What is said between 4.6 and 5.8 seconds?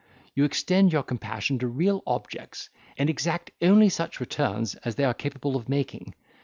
as they are capable of